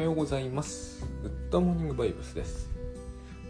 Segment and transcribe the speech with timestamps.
[0.00, 1.04] はようございます。
[1.22, 2.70] グッドモーニングバイブスです。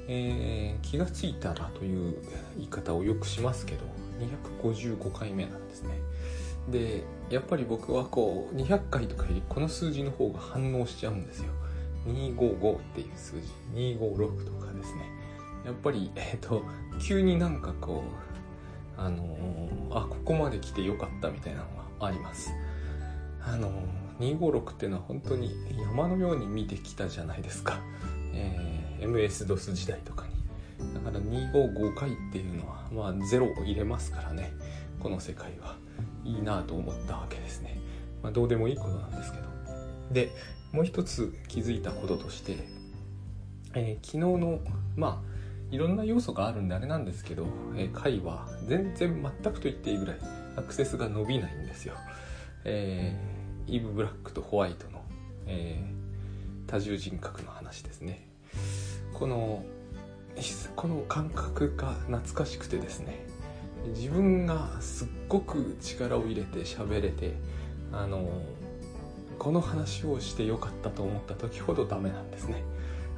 [0.08, 2.16] えー気がついたらという
[2.56, 3.84] 言い方をよくしますけど、
[4.60, 5.90] 255回目なんですね。
[6.68, 11.52] で、やっぱり僕はこう、200回とかよりこの数字の方が反応しちゃうんですよ。
[12.08, 15.08] 255っていう数字、256とかですね。
[15.64, 16.64] やっぱり、えっ、と、
[17.00, 18.03] 急になんかこ
[18.98, 21.67] う、あのーあ、ここまで来てよかったみたいなの
[22.00, 22.50] があります。
[23.40, 23.71] あの
[24.20, 27.80] 256っていうのは本当に山のように見てきたじゃないですか、
[28.32, 30.94] えー MS-DOS 時代とかに。
[30.94, 34.52] だから255回っていうのはまあ0を入れますからね。
[35.00, 35.77] この世界は。
[36.24, 37.78] いいなと思ったわけですね、
[38.22, 39.44] まあ、どうでもいいことなんですけど。
[40.12, 40.30] で
[40.72, 42.58] もう一つ気づいたこととして、
[43.74, 44.60] えー昨日の
[44.96, 45.30] まあ
[45.70, 47.46] いろんな要素があるんであれなんですけど、
[47.77, 50.16] えー回は全然全くと言っていいぐらい
[50.56, 51.94] アクセスが伸びないんですよ。
[52.64, 53.39] えー
[53.70, 55.02] イブ・ブラックとホワイトの、
[55.47, 56.00] えー
[56.70, 58.28] 多重人格の話ですね。
[59.12, 59.64] この
[60.77, 63.27] この感覚が懐かしくてですね。
[63.88, 67.34] 自分がすっごく力を入れて喋れて
[67.92, 68.30] あの
[69.36, 72.62] この話をしてよかったと思った時ほどダメなんですね。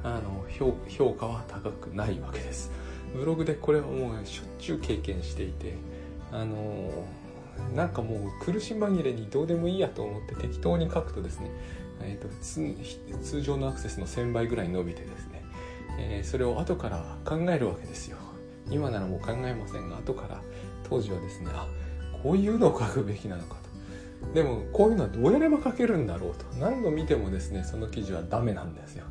[0.03, 2.71] あの評評価は高くないわけです。
[3.15, 5.75] ブログでこれはもうしょっちゅう経験していて
[6.31, 7.05] あの
[7.75, 11.51] なんかもう苦し紛れにどうでもいいやと思って適当に書くとですね、
[12.01, 15.43] えー、と通常のアクセスの1000倍ぐらい伸びてですね、
[15.99, 18.17] えーそれを後から考えるわけですよ。
[18.69, 20.41] 今ならもう考えませんが後から
[20.83, 21.67] 当時はですねあ
[22.23, 23.57] こういうのを書くべきなのか
[24.33, 26.45] でもこういうのはどうやれば書けるんだろうと。
[26.59, 29.05] 何度見てもですねその記事はダメなんですよ。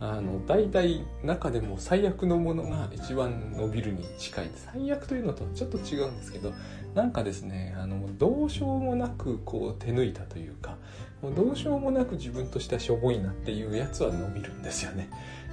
[0.00, 4.50] あの大体中でも最悪のものが一番伸びるに近い。
[4.54, 6.52] 最悪というのとちょっと違うんですけど
[6.94, 10.76] なんかですねあのどうしようもなくこう手抜いたというか
[11.22, 15.10] もうどうしようもなく自分としてはしょぼいなっていうやつは伸びるんですよね。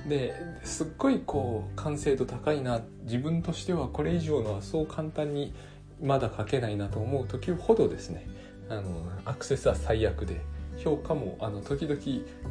[0.08, 5.54] ですっごいこう完成度高いな自分としてはこれ以上のはそう簡単に
[6.02, 8.28] まだ書けないなと思う時ほどですね
[8.70, 8.82] あの
[9.26, 10.42] アクセスは最悪で
[10.78, 12.00] 評価もあの時々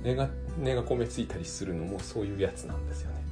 [0.02, 3.24] 値が値が込めついたりするのもそういうやつなんですよね。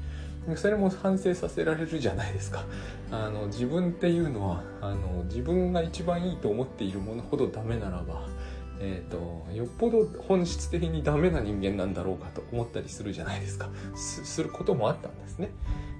[0.57, 2.65] それも反省させられるじゃないですか。
[3.13, 8.27] あの自分っていうのはあの自分が一番いいと思っているものほどダメならば、
[8.81, 13.69] えー、とよっぽど本質的にダメな人間なんだろうかと思ったりするじゃないですか。
[13.95, 15.51] することもあったんですね、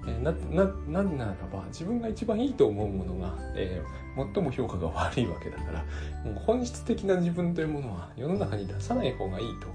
[0.07, 5.79] えなななんならば自分が一番いいと思うものが、えー最も評価が悪いわけだから
[6.23, 9.67] もう本質的な自分というものは世の中に出さない方がいいと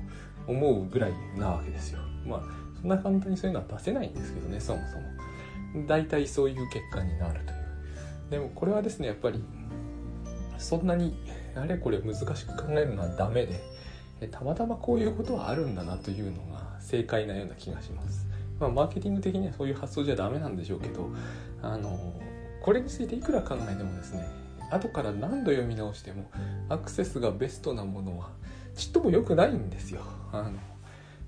[0.47, 2.01] 思うぐらいなわけですよ。
[2.25, 2.43] まあ
[2.81, 5.87] そんな簡単にそういうのは出せないんですけどねそもそも。
[5.87, 8.31] 大体そういう結果になるという。
[8.31, 9.43] でもこれはですねやっぱり
[10.59, 11.17] そんなに
[11.57, 18.28] あれこれ難しく考えるのはダメでたまたまこういうことはあるんだなというのが正解なような気がします。
[18.59, 21.11] まあマーケティング的にはそういう発想じゃダメなんでしょうけど
[21.63, 22.15] あの
[22.63, 24.29] これについていくら考えてもですね
[24.71, 26.31] 後から何度読み直しても
[26.69, 28.31] アクセスがベストなものは
[28.77, 30.03] ちっとも良くないんですよ。
[30.31, 30.53] あの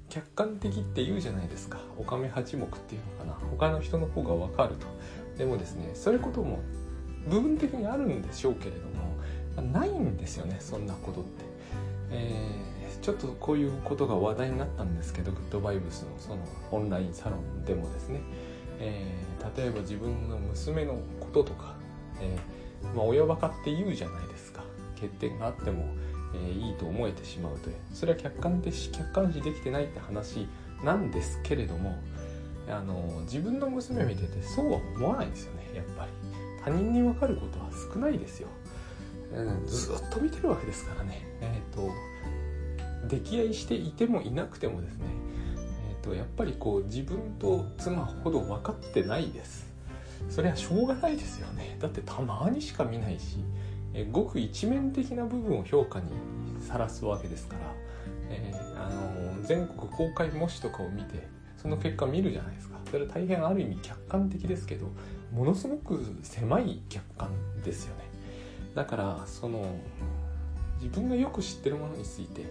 [0.08, 1.78] 客観的って言うじゃないですか。
[1.96, 3.48] おかめ八目っていうのかな。
[3.50, 4.86] 他の人の方が分かると。
[5.38, 6.58] でもですねそういうことも
[7.28, 9.10] 部分的にあるんでしょうけれども
[9.72, 11.44] ないんですよねそんなことって、
[12.10, 12.69] えー
[13.02, 16.38] ちょっとこういうことが話題になったんですけどグッドバイブスのその
[16.70, 18.20] オンラインサロンでもですね、
[18.78, 21.74] えー例えば自分の娘のこととか、
[22.20, 24.62] えーまあ、親バカって言うじゃないですか。
[24.96, 25.86] 欠点があっても、
[26.34, 27.76] えーいいと思えてしまうという。
[27.94, 30.46] それは客観的客観視できてないって話
[30.84, 31.98] なんですけれども
[32.68, 36.10] あの自分の娘見ててそうは思わないですよねやっぱり。
[36.62, 38.48] 他人に分かることは少ないですよ、
[39.32, 41.26] うん、ずっと見てるわけですからね。
[41.40, 41.90] えっ、と
[43.08, 45.04] 溺愛していてもいなくてもですね
[45.90, 49.68] えー、とやっぱりこう自分と妻ほど分かってないです。
[50.28, 51.78] それはしょうがないですよね。
[51.80, 53.38] だってたまにしか見ないし
[53.94, 56.06] えーごく一面的な部分を評価に
[56.60, 57.60] さらすわけですから、
[58.30, 61.26] えーあのー全国公開模試とかを見て
[61.56, 62.78] その結果見るじゃないですか。
[62.90, 64.86] それは大変ある意味客観的ですけど
[65.32, 67.30] ものすごく狭い客観
[67.64, 68.04] ですよね。
[68.74, 69.64] だからその
[70.80, 72.44] 自分がよく知ってるものについて、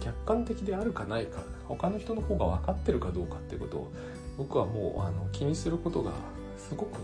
[0.00, 3.92] 客観的であるかないか他の人の方が分かってるかどうかってことを
[4.36, 6.12] 僕はもうあの気にすることが
[6.58, 6.98] すごく、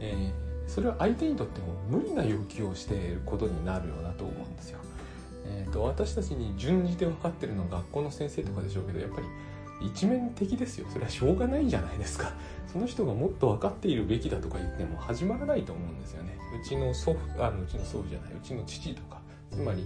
[0.00, 4.78] えーそれは相手にとっても無理な要求をしていることになるようなと思うんですよ。
[5.44, 9.26] えー、と私たちに順次で分かってるのは学校の先生とかでしょうけどやっぱり
[9.86, 10.86] 一面的ですよ。
[10.90, 12.32] それはしょうがないじゃないですか。
[12.72, 16.38] その人がもっと分かっているべきだとか言っても始まらないと思うんですよね。
[16.58, 19.20] うちの祖父あのうちの祖父じゃないうちの父とか
[19.50, 19.84] つまり、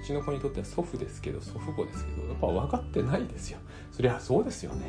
[0.00, 3.58] うちの子にとっては祖父ですけど祖父母ですけどやっぱ分かってないですよ。
[3.92, 4.86] そりゃそうですよね。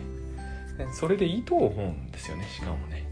[0.94, 3.12] それでいいと思うんですよねしかもね。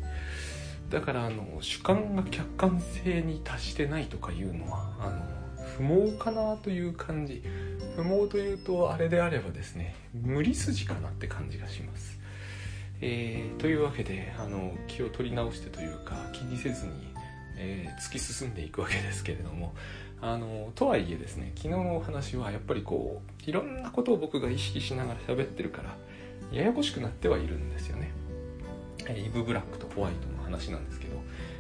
[0.90, 7.44] だからあの主観が客観性に達してないとかいうのはあの不毛かなという感じ。
[7.96, 12.20] 不毛というとあれであればですね無理筋かなって感じがします、
[13.00, 16.92] えー、というわけであの気を取り直してというか気にせずに、
[17.58, 19.74] えー、突き進んでいくわけですけれども。
[20.22, 25.96] あのとはいえですね昨日のお話はやっぱりこういろんなことを僕が意識しながら喋ってるから
[26.52, 28.12] ややこしくなってはいるんですよね。
[29.14, 31.18] イブ・ブラックとホワイトの話なんですけど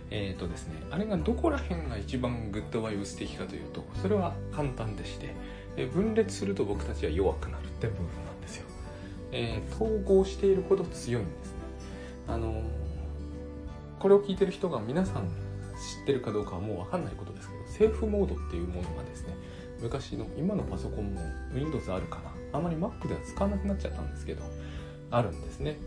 [0.10, 5.36] えっ、ー、とですねあれがどこら辺が一番グッドバイブス的かというとそれは簡単でして
[5.94, 8.66] 分裂すると僕たちは弱くなるって部分なんですよ、
[9.32, 11.56] えー、統合しているほど強いんですね。
[12.28, 12.64] あの
[14.00, 15.28] これを聞いてる人が皆さん
[15.76, 19.36] 知ってるかどうかはもう分かんないことですけどセーフモードっていうものがですね
[19.82, 21.22] 昔の今のパソコンも
[21.54, 22.32] Windows あるかな。
[22.58, 24.44] あまり Mac では使わなくなっちゃったんですけど
[25.12, 25.78] あるんですね。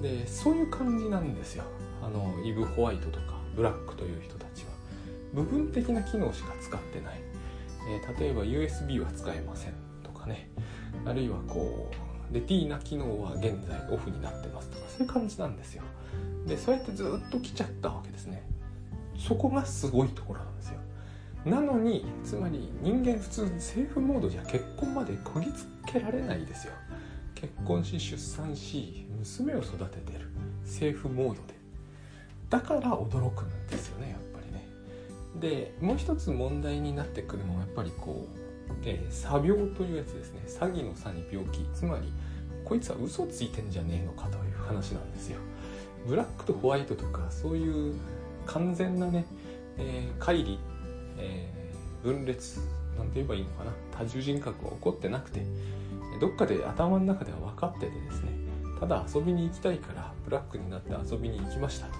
[0.00, 1.64] でそういう感じなんですよ。
[2.02, 4.72] あのイブ・ホワイトとかブラックという人たちは。
[5.34, 7.20] 部分的な機能しか使ってない。
[7.88, 10.48] えー、例えば USB は使えませんとかね。
[11.04, 11.90] あるいはこ
[12.30, 14.84] うレティーナ機能は現在オフになってますとか。
[14.88, 15.82] そういう感じなんですよ。
[16.46, 18.48] でそうやってずっと来ちゃったわけですね。
[19.18, 20.78] そこがすごいところなんですよ。
[21.44, 26.72] なのにつまり人間普通セーフモードじゃ結婚までこぎつけられないですよ。
[27.34, 30.28] 結婚し出産し娘を育ててる。
[30.64, 31.54] セーフモードで。
[32.48, 34.66] だから驚くんですよねやっぱりね。
[35.38, 40.40] でもう一つ問題になってくるのはやっぱりこう、えー、病というやつですね。
[40.46, 41.66] 詐欺の詐に病気。
[41.74, 42.10] つまり
[42.64, 45.38] こいつは嘘ついてんじゃねえのかという話なんですよ。
[46.06, 47.94] ブラックとホワイトとかそういう
[48.46, 49.26] 完全なね、
[49.76, 50.58] えー、乖離、
[51.16, 52.60] えー、分裂
[52.96, 53.72] なんて言えばいいのかな？
[53.96, 55.42] 多重人格は起こってなくて
[56.20, 58.30] どっかで頭の中では分かっててですね
[58.78, 61.94] ただ遊びに行きたいからブラックになって遊びに行きましたと。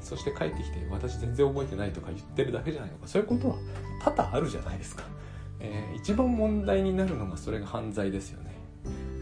[0.00, 3.06] そして帰ってきて私全然覚えてないとか言ってるだけじゃないのか。
[3.06, 3.54] そういうことは
[4.02, 5.04] 多々あるじゃないですか、
[5.60, 8.50] えー、一番問題になるのがそれが犯罪ですよね。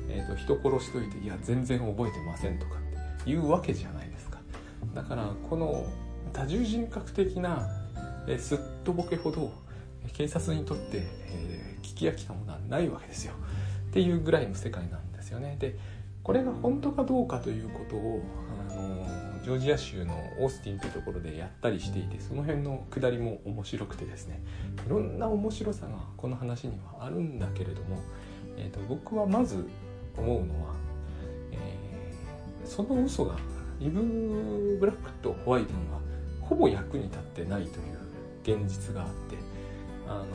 [0.08, 2.76] えーと、人殺しといていや全然覚えてませんとか
[3.20, 4.38] っていうわけじゃないですか。
[4.94, 5.86] だからこの
[6.32, 7.68] 多重人格的な、
[8.26, 9.52] えー、すっとぼけほど
[10.12, 13.34] 警察にとって、えー、聞き飽きたものはないわけですよ。
[13.90, 15.56] っていうぐらいの世界なんですよね。
[15.58, 15.76] で
[16.22, 18.22] これが本当かどうかということを、
[18.68, 19.06] あの
[19.42, 24.42] ジョージア州のオースティンというところでやったりしていてその辺のくだりも面白くてですね。
[24.86, 27.98] いろんな面白さがこの話にはあるんだけれども、
[28.56, 29.66] えーと、僕はまず
[30.16, 30.74] 思うのは、
[31.52, 33.36] えー、その嘘が
[33.80, 36.00] イブ・ブラックとホワイトには
[36.42, 37.99] ほぼ役に立ってないという
[38.42, 39.36] 現実があって
[40.06, 40.26] あの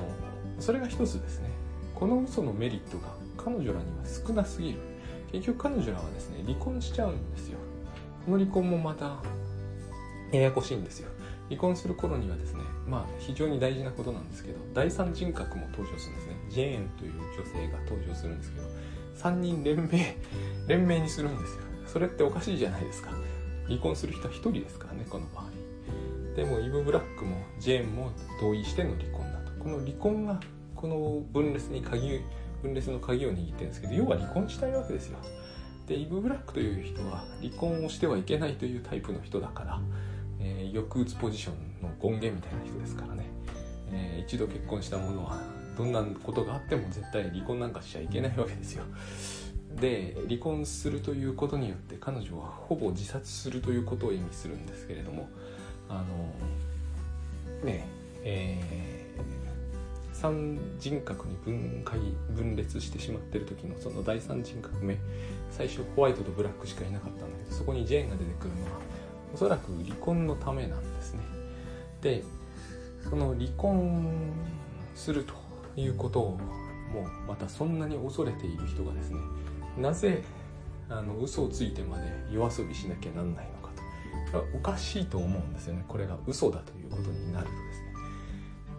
[0.59, 1.49] それが一つですね。
[1.93, 3.07] この嘘のメリットが
[3.37, 4.79] 彼女らには少なすぎる。
[5.31, 7.57] 結局彼女らはですね離婚しちゃうんですよ。
[8.25, 9.17] この離婚もまた
[10.31, 11.09] ややこしいんですよ。
[11.49, 16.35] 離婚する頃にはですねまあ非常に大事なことなんですけど第三人格も登場するんですね。
[16.49, 18.67] ジェーンという女性が登場するんですけど
[19.17, 20.17] 3人連名
[20.67, 21.61] 連名にするんですよ。
[21.85, 23.11] それっておかしいじゃないですか。
[23.67, 25.45] 離婚する人は1人ですからねこの場合。
[26.35, 28.11] でもイブ・ブラックもジェーンも
[28.41, 29.51] 同意しての離婚だと。
[29.63, 30.39] この離婚が
[30.75, 32.21] この分裂に鍵
[32.61, 35.17] 分裂の鍵を握ってるんですけど要は離婚したいわけですよ。
[35.87, 39.79] でイブ・ブラックという人は離婚をしてはいけないというタイプの人だから、
[40.39, 43.29] えー、抑うつポジションの権限みたいな人ですからね、
[43.91, 45.39] えー、一度結婚した者は
[45.77, 48.83] どんなことがあっても絶対離婚なんかしちゃいけないわけですよ。
[49.79, 55.27] で離婚するということによって彼女はほぼ自殺するということを意味するんですけれども
[55.89, 57.87] あのね
[58.23, 58.95] えー
[60.15, 61.99] 三人格に分解
[62.35, 64.97] 分裂してしまってる時のその第三人格目
[65.51, 68.79] 最初ホワイトとブラックしかいなかったんだけどそこにジェーンが出てくるのは
[69.33, 71.21] おそらく離婚のためなんですね。
[72.01, 72.23] で
[73.09, 74.31] その離婚
[74.95, 75.33] すると
[75.75, 76.39] いうことを
[76.91, 79.19] もうまたそんなに恐れている人がですね
[79.77, 80.23] なぜ
[80.89, 83.64] あの嘘をついてまで夜遊びしなきゃなんないのか。
[84.53, 85.85] おかしいと思うんですよね。
[85.87, 87.85] これが嘘だということになるとですね。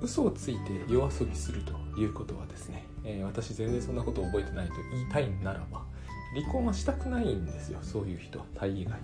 [0.03, 5.85] 嘘をついて夜遊びするということはですね、えー、私全然そんなこと覚えてないと言いたいならば
[6.35, 7.79] 離婚はしたくないんですよ。
[7.83, 8.99] そういう人は大概、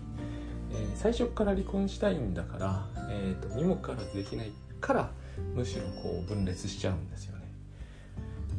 [0.71, 5.11] えー、最初から離婚したいんだから、えーと、にもかからずできないから
[5.55, 7.43] むしろこう分裂しちゃうんですよね。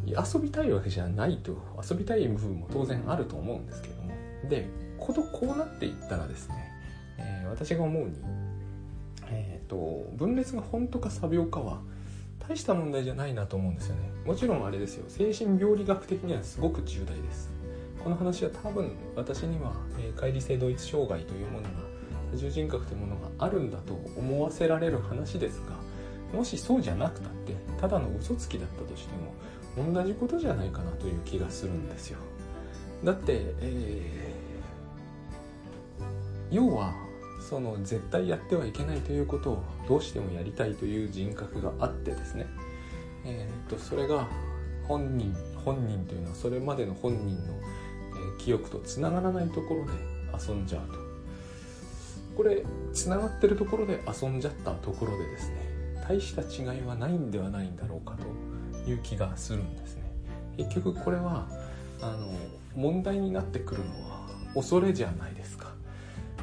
[0.07, 1.57] 遊びたいわけじゃないと
[1.89, 4.11] 遊びたい部分も当然あると思うんですけども。
[4.49, 6.72] でことこうなっていったらですね、
[7.53, 8.15] 私が思うに
[9.29, 11.81] えーと分裂が本当か作病かは
[12.47, 14.01] 大した問題じゃないなと思うんですよね。
[14.25, 15.05] もちろんあれですよ。
[15.07, 17.49] 精神病理学的にはすごく重大です。
[18.03, 21.69] この話は多分私には、えー、乖離性同一障害というものが
[22.33, 29.13] 多重人格というものがあるんだと思わせられる話ですがもしそうじゃなくたってただの嘘つきだったとして
[29.77, 32.19] も同じことじゃないかなという気がするんですよ。
[33.03, 36.93] だって、えー、要は
[37.39, 42.47] その絶対やってはいけないということをどうしてもやりたいという人格があってですね、
[43.25, 44.27] えー、とそれが
[44.87, 49.91] 本人本人というのはそれまでの本人の、え記憶とつながらないところで
[50.47, 51.03] 遊んじゃうと。
[52.35, 52.63] これ
[52.93, 55.55] つながってるところで遊んじゃったところでですね
[56.07, 58.17] 大した違いはないんではないんだろうか
[58.83, 60.03] という気がするんですね。
[60.57, 61.47] 結局これは
[62.01, 62.33] あの
[62.75, 65.42] 問題になってくるのは恐れじゃないです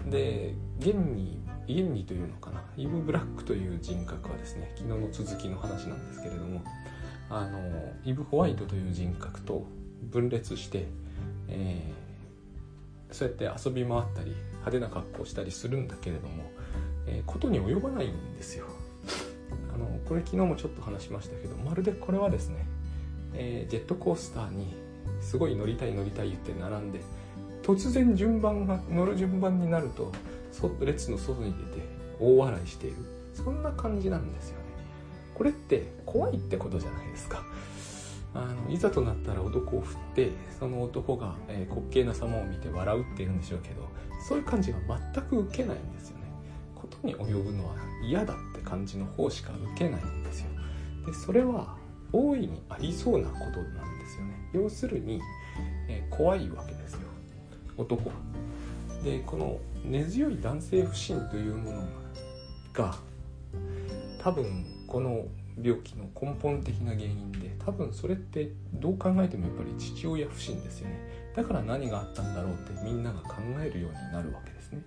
[0.06, 2.62] で現に現にというのかな？
[2.76, 6.62] イブ・ブラックという人格はですね昨日の続きの話なんですけれども
[7.28, 7.60] あの
[8.04, 9.66] イブ・ホワイトという人格と
[10.02, 10.86] 分裂して、
[11.48, 16.50] えー、そうやって遊び回ったり派手な格好をしたりするんだけれども、
[17.06, 18.66] えー、ことに及ばないんですよ。
[19.72, 22.66] あのこれ昨日もちょっと話しましたけどまるでこれはですね、
[23.34, 24.74] えー、ジェットコースターに
[25.20, 27.00] すごい乗りたい乗りたい言って並んで
[27.62, 30.12] 突然順番が乗る順番になると
[30.80, 31.86] 列の外に出て
[32.18, 32.96] 大笑いしている。
[33.34, 34.64] そんな感じなんですよね。
[35.34, 37.42] これって怖いってことじゃないですか。
[38.34, 43.88] あのいざとなったら男を振ってその男が、えー、滑稽な様を見て笑うっていうんでしょうけど
[44.28, 44.78] そういう感じが
[45.12, 46.24] 全く受けないんですよね。
[46.76, 47.74] ことに及ぶのは
[48.04, 50.48] 嫌だって感じの方しか受けないんですよ。
[51.06, 51.76] でそれは
[52.12, 54.50] 大いにありそうなことなんですよね。
[54.52, 55.20] 要するに、
[55.88, 57.09] えー、怖いわけですよ。
[57.80, 58.10] 男。
[59.04, 61.82] でこの根強い男性不信というもの
[62.72, 62.94] が
[64.22, 65.24] 多分この
[65.62, 71.00] 病気の根本的な原因で多分それってどう考えてもやっぱり父親不信ですよね。
[71.34, 74.82] だから何があったんだろうってみんなが考えるようになるわけですね、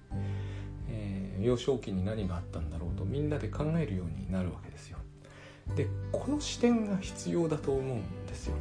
[0.90, 4.98] えー、幼少期に何があったんだろうとみんなで考えるようになるわけですよ。
[5.76, 8.56] でこの視点が必要だと思うんですよ。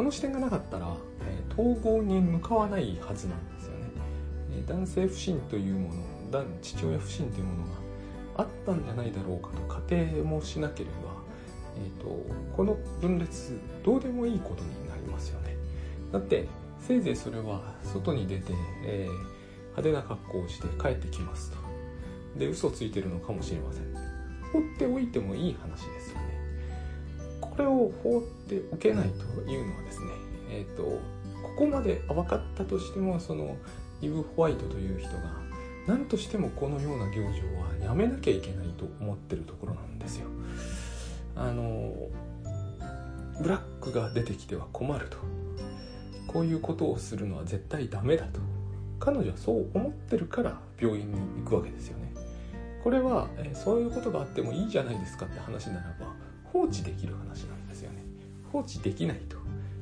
[0.00, 0.96] この視点がなかったら、
[1.28, 3.90] え、統合に向かわないはずなんですよね、
[4.50, 5.92] え、男性不信というも
[6.32, 7.78] の父親不信というものが
[8.38, 10.92] あったんじゃないだろうかと仮定もしなければ、
[11.76, 12.24] えーと、
[12.56, 15.54] この分裂どうでもいいことになりますよね。
[16.10, 18.54] だってせいぜいそれは外に出て、
[18.86, 19.12] えー、
[19.76, 21.58] 派手な格好をして帰ってきますと。
[22.38, 23.94] で嘘ついてるのかもしれません。
[24.50, 26.29] 放っておいてもいい話ですよね。
[27.60, 30.06] れを放っておけないというのはですね
[30.50, 31.00] え、ー、とこ
[31.58, 33.56] こまで分かったとしてもその
[34.02, 35.40] イブ・ホワイトという人が
[35.86, 37.40] 何としてもこのような行事
[37.80, 40.26] はやめなきゃいけないと思ってるところなんですよ。
[41.36, 41.92] あの
[43.40, 45.16] ブラックが出てきては困ると
[46.26, 48.40] こういうことをするのは絶対ダメだと
[48.98, 52.12] 彼女はそう思ってるから病院に行くわけですよね。
[52.84, 55.94] これは、えそういうことがあってもいいじゃないですかって話なら
[56.52, 58.04] 放置できる話なんですよね。
[58.52, 59.38] 放置できないと。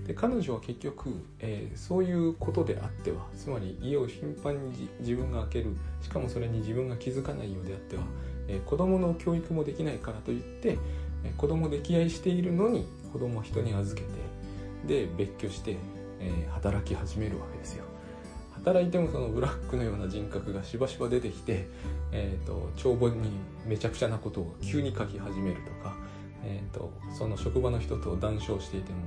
[0.07, 8.05] で彼女は結局、えー、そういうことであってはつまり家を頻繁に自分が開けるしかもそれに自分が気づかないようであっては、
[8.49, 10.79] えー、子供の教育もできないからといって、
[11.25, 14.07] えー、子供溺愛しているのに子供を人に預け
[14.87, 15.77] てで別居して、
[16.21, 17.85] えー、働き始めるわけですよ
[18.55, 21.69] 働いてもそのブラックのような人格がしばしば出てきて、
[22.13, 23.31] えーと、長文に
[23.67, 25.95] めちゃくちゃなことを急に書き始めるとか、
[26.45, 28.99] えーとその職場の人と談笑していても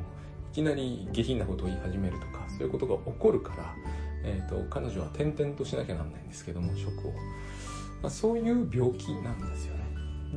[0.51, 3.73] いきなり下品なことを言い始めるとかそういうことが起こるから、
[4.23, 7.11] えーと、彼女は転々としなきゃなんないんですけども職を、
[8.01, 9.83] まあ、そういう病気なんですよね。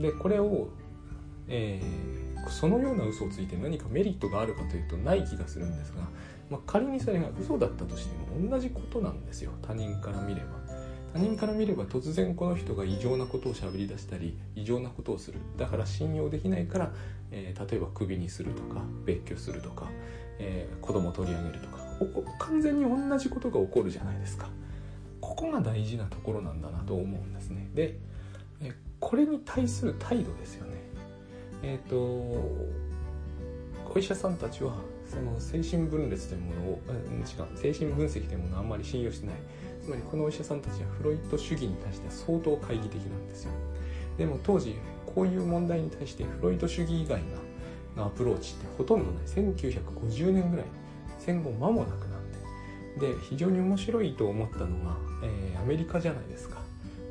[0.01, 0.69] でこれを、
[1.49, 6.03] えー、そのような嘘をついて何かメリットがあるかというとない気がするんですが、
[6.49, 9.51] まあ、仮にそれが嘘だったとしても同じことなんですよ。
[9.63, 10.64] 他人から見れば。
[11.15, 15.39] 他人から見れば突然この人が異常なことを喋り出したり異常なことをする。
[15.57, 16.93] だから信用できないから、
[17.31, 19.89] えー、例えばクビにするとか別居するとか、
[20.41, 21.85] えー、子供取り上げるとか。
[22.41, 24.49] 完全に同じことが起こるじゃないですか。
[25.21, 27.71] ここが大事なところなんだなと思うんですね。
[27.75, 27.97] で、
[28.61, 30.73] えー、これに対する態度ですよね。
[31.63, 32.69] えっ、とお
[33.97, 34.75] 医者さんたちは
[35.09, 39.37] その精神分裂というものを、うん、違う精神分析というものをあんまり信用してない。
[39.85, 43.53] つまりこのお医者さんたちはフロイト主義に対して相当懐疑的なんですよ。
[44.17, 44.77] でも当時
[45.15, 47.21] こういう問題に対してフロイト主義以外
[47.95, 49.25] のアプローチってほとんどない。
[49.27, 50.67] 1950年ぐらい。
[51.19, 52.31] 戦後間もなくなん
[52.99, 56.59] でで非常に面白いと思ったのが、えー、アメリカじゃないですか。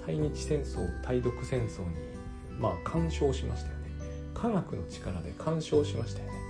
[0.06, 1.88] 対日戦争対独戦争に
[2.60, 3.84] まあ干渉しましたよね。
[4.34, 6.43] 科学の力で干渉しましたよね。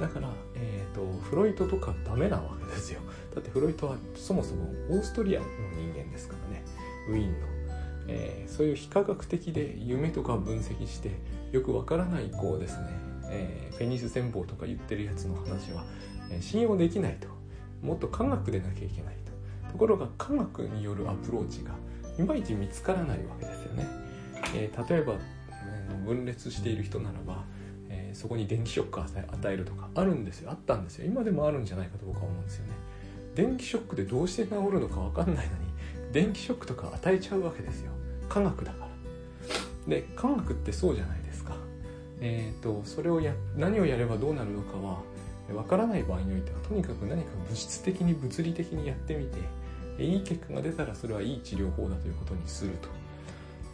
[0.00, 3.00] だから、えーと、フロイトとかダメなわけですよ。
[3.34, 6.64] だってフロイトはそもそもオーストリアの人間ですからね。
[7.08, 7.46] ウィーンの、
[8.08, 11.10] えー、そういう非科学的で夢とか分析して
[11.52, 12.86] よくわからないこうですね、
[13.30, 15.84] えー、フェニス戦法とか言ってるやつの話は、
[16.30, 17.28] えー、信用できないと。
[17.82, 19.72] もっと科学でなきゃいけないと。
[19.72, 21.72] ところが科学によるアプローチが
[22.18, 23.86] いまいち見つからないわけですよね、
[24.54, 25.14] えー、例えば、
[26.04, 27.44] 分裂している人ならば
[28.20, 30.50] そこに電気ショック与えるとかあるんですよ。
[30.50, 31.06] あったんですよ。
[31.06, 32.72] 今でもあるんじゃないかと僕は思うんですよね。
[33.34, 35.58] 電気ショックでどうして治るのか分かんないのに
[36.12, 37.92] 電気ショックとか与えちゃうわけですよ。
[38.28, 38.90] 科学だから。
[39.88, 41.54] で科学ってそうじゃないですか。
[42.20, 44.98] えっ、ー、とそれをや何をやればどうなるのかは
[45.48, 49.26] 分からない場合においてはとにかく何か物質的に物理的にやってみ
[49.96, 52.88] ていい結果が出たらそれはいい治療法だということにすると、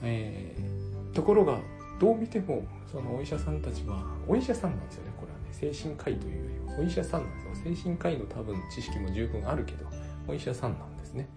[0.03, 1.59] えー、ところが
[1.99, 5.45] どう見てもそのお医者さんたちはお医者さんなんですよねこれはね。
[5.51, 7.75] 精神科医というよりはお医者さんなんですよ。
[7.75, 9.87] 精神科医の多分知識も十分あるけど
[10.29, 11.29] お医者さんなんですね。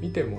[0.00, 0.38] 見ても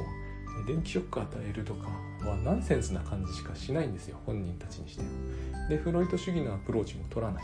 [0.67, 1.87] 電気ショック与えるとか
[2.27, 5.67] はナンセンスな感じしかしないんですよ本人たちにしては。
[5.67, 7.43] でフロイト主義のアプローチも取らない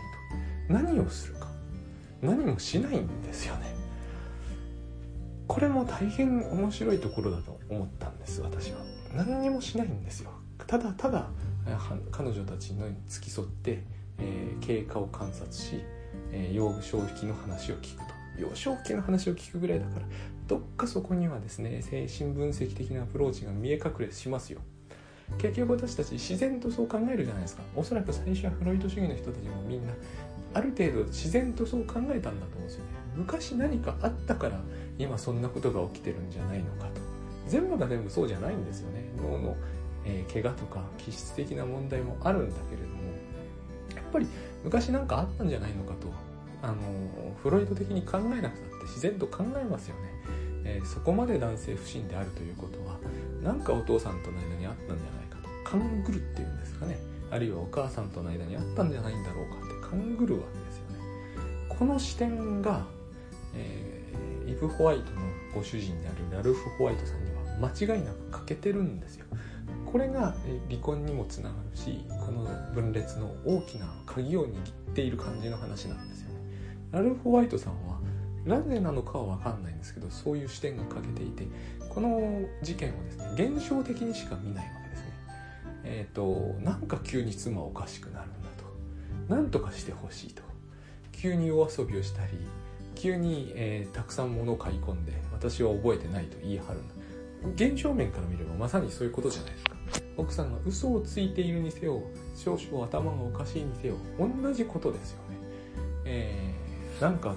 [0.68, 0.74] と。
[0.74, 1.48] 何をするか。
[2.22, 3.74] 何もしないんですよね。
[5.48, 8.78] これも大変面白いところだと思ったんです私は。
[9.16, 10.30] 何にもしないんですよ。
[10.68, 11.30] ただただ
[12.12, 13.84] 彼女たちに付き添って、
[14.18, 15.84] えー、経過を観察し、
[16.32, 18.20] えー、幼少期の話を聞くと。
[18.40, 20.06] 幼少期の話を聞くぐらいだから
[20.48, 24.60] どっかそこにはですね精神分析的なアプローチが見え隠れしますよ。
[25.38, 27.64] 結局私たち自然とそう考えるじゃないですか。
[27.76, 29.94] おそらく最初はフロイト主義の人たちもみんな
[30.54, 32.92] ある程度自然とそう考えたんだと思うんですよね。
[33.16, 34.60] 昔何かあったから
[34.98, 37.02] 今そんなことが起きてるんじゃないのかと。
[37.48, 39.04] 全部が全部そうじゃないんですよね。
[39.18, 39.56] 脳の
[40.06, 43.04] えー、怪我とか気質的な問題もあるんだけれども
[43.96, 44.28] やっぱり
[44.64, 46.08] 昔なんかあったんじゃないのかと。
[46.62, 46.76] あの
[47.42, 50.02] フロイト的に考えなくたって自然と考えますよね、
[50.66, 52.98] えー、そこまで男性不信であるということは
[53.42, 55.50] 何かお父さんとの間にあったんじゃないかと。
[55.64, 57.00] 勘ぐるっていうんですかね。
[57.32, 60.98] あるいはお母さんとの間にあったんじゃないんだろうかって勘ぐるわけですよね。
[61.70, 62.86] この視点が、
[63.56, 65.22] えー、イブ・ホワイトの
[65.54, 69.26] ご主人であるラルフ・ホワイトさんには間違いなく欠けてるんですよ。
[69.92, 70.36] これが
[70.70, 74.54] 離婚にもつながるしこの分裂の大きな鍵を握っ
[74.94, 76.36] ている感じの話なんですよね。
[76.92, 78.00] ラルフ・ホワイトさんは
[78.46, 81.48] なぜなのかは分かんないんですけどそういう視点が欠けていて
[81.90, 85.14] この事件をですね現象的にしか見ないわけですね。
[85.84, 88.66] えっ、ー、となんか急に妻おかしくなるんだと
[89.28, 90.44] 何とかしてほしいと
[91.12, 92.32] 急に夜遊びをしたり
[92.96, 96.99] 急に、えー、たくさん物を買い込んで私は覚えてないと言い張るんだ
[97.56, 99.76] 現象面から見ればまさにそういうことじゃないですか。
[100.18, 102.04] 奥さんが嘘をついているにせよ
[102.36, 105.38] 少々頭がおかしいにせよ同じことですよね。
[106.06, 107.36] えー、なんか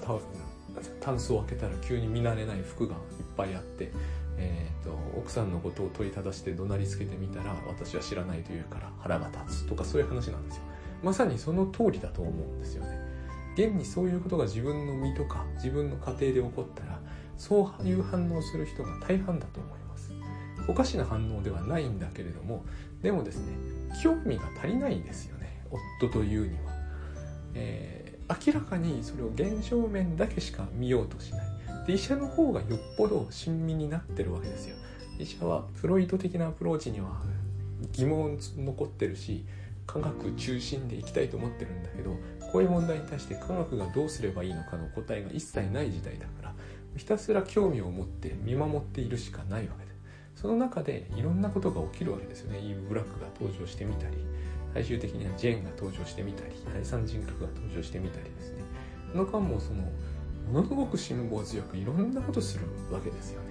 [1.01, 3.01] タンスを開けたら急に見慣れない服がいっ
[3.37, 3.93] ぱいあって、
[4.37, 10.63] えーと、奥さんのことを問いただして怒鳴りつけてみたら私は知らないというから腹が立つとかそういう話なんですよ。
[11.03, 12.99] まさにその通りだと思うんですよね。
[13.55, 16.99] 現にそういうことが自分の身とか自分の家庭で起こったら
[17.37, 19.82] そういう反応する人が大半だと思います。
[20.69, 22.65] おかしな反応ではないんだけれども
[23.03, 23.53] でもですね
[24.03, 25.65] 興味が足りないんですよね
[25.99, 26.73] 夫というには、
[27.55, 31.47] えー、明らかにそれを現象面だけしか見ようとしない。
[31.87, 34.77] で医者の方がよっぽど親身になってるわけですよ。
[35.19, 37.21] 医者はフロイト的なアプローチには
[37.93, 39.45] 疑問残ってるし
[39.87, 42.17] 科学中心でいきたいと思ってるんだけど
[42.53, 46.55] こういう問題に対して科学がどうすればいいのかの答えが一切ない時代だから
[46.97, 49.82] ひたすら興味を持って見守っているしかないわけです。
[50.35, 52.59] その中でいろんなことが起きるわけですよね。
[52.59, 54.17] イーブ・ブラックが登場してみたり
[54.75, 58.63] 最終的にはジェーンが登場してみたり第三人格が登場してみたりですね。
[59.13, 59.83] この間もその
[60.51, 63.49] ものすごく辛抱強くいろんなことするわけですよね。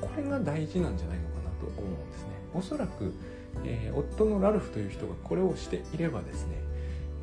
[0.00, 2.28] これが大事なんじゃないのかなと思うんですね。
[2.54, 3.12] おそらく、
[3.64, 6.56] えー、夫のラルフという人がこれをしていればですね、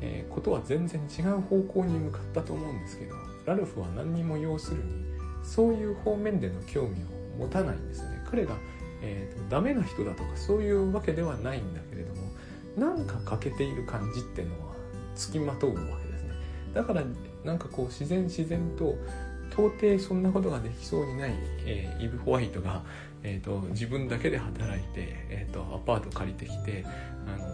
[0.00, 3.14] えー、ことは全然違う方向に向かったと思うんですけど
[3.46, 5.04] ラルフは何にも要するに
[5.42, 8.22] そういう方面での興味を持たないんですね。
[8.30, 8.56] 彼が
[9.02, 12.30] えーと、ダメな人だとかそういうわけではないんだけれども
[12.76, 14.74] なんか欠けている感じっていうのは
[15.14, 16.30] つきまとうわけですね。
[16.74, 17.02] だから
[17.44, 18.96] なんかこう自然自然と
[19.50, 21.32] 到底そんなことができそうにない、
[21.66, 22.84] えー、イブ・ホワイトが、
[23.22, 26.86] えーと、自分だけで働いて、えーと、アパート借りてきて
[27.26, 27.44] あの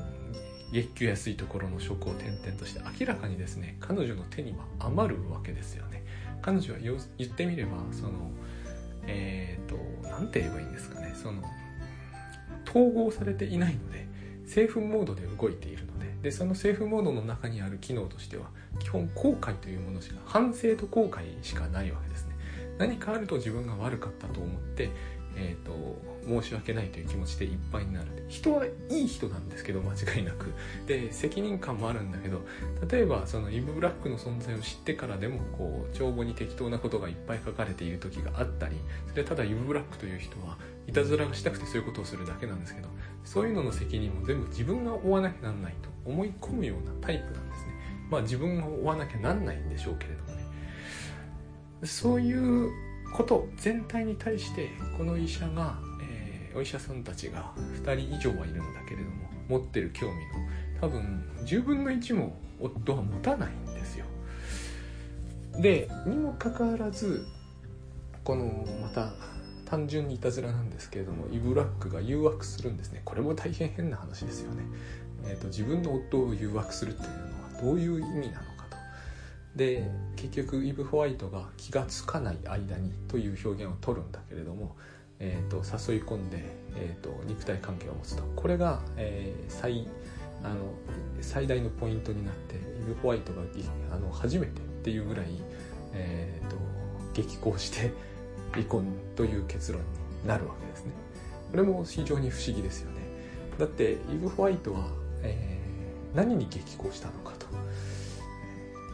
[0.73, 6.05] 月給安いところの職を転々として明らかにですね彼女の手には余るわけですよね。
[6.43, 6.79] 彼女は
[7.19, 8.31] 言ってみればその
[9.07, 9.77] えっ、ー、と
[10.09, 11.13] 何て言えばいいんですかね。
[11.15, 11.43] その
[12.69, 14.07] 統合されていないので
[14.47, 16.07] セーフモードで動いているので。
[16.23, 18.47] でそのセーフモードの中にある機能としては
[18.81, 22.35] 基本後悔というものしか反省と後悔しかないわけですね。
[22.79, 24.91] 何かあると自分が悪かったと思って
[25.37, 28.07] えーと、申し訳ないという気持ちでいっぱいになる。
[28.29, 30.53] 人はいい人なんですけど間違いなく。
[30.87, 32.43] で責任感もあるんだけど
[32.91, 38.77] 例えばそのイブ・ブラックの存在を知ってからでもこう帳簿に適当なことがいっぱい書かれている時があったり
[39.09, 40.57] それただイブ・ブラックという人は
[40.89, 42.89] いたずらがしたくてそういうことをするだけなんですけど
[43.25, 47.75] そういうのの責任も全部自分が負わなきゃなんないと思い込むようなタイプなんですね。
[48.09, 50.45] まあ自分が負わなきゃなんないんでしょうけれどもね。
[51.83, 52.71] そういう
[53.17, 57.53] こと全体に対してこの医者が、えー、お医者さんたちが
[57.83, 60.21] 2人以上はいるんだけれども持ってる興味の
[60.83, 64.05] 多分10分の1も夫は持たないんですよ。
[65.59, 67.27] でにもかかわらず
[68.23, 69.15] このまた
[69.65, 74.63] 単純にいたずらなんですけれどもイブラックが誘惑するんですねこれも大変変な話ですよね。
[75.25, 78.56] えーと、自分の夫を誘惑するっていうのはどういう意味なの
[79.57, 84.77] で結局イブ・ホワイトが気が付かない間にという表現を取るんだけれども、
[85.19, 86.43] えーと、誘い込んで、
[86.77, 89.89] えーと、肉体関係を持つとこれが、えー、最
[90.45, 90.57] あの
[91.23, 93.43] 最大のポイントになってイブ・ホワイトが
[93.93, 95.27] あの初めてっていうぐらい、
[95.95, 96.57] えーと、
[97.15, 97.93] 激高して
[98.53, 100.93] 離婚という結論になるわけですね。
[101.51, 102.99] これも非常に不思議ですよね。
[103.59, 104.89] だってイブ・ホワイトは、
[105.23, 107.47] えー、何に激高したのかと。